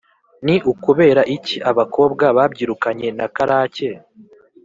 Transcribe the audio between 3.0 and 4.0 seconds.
na karake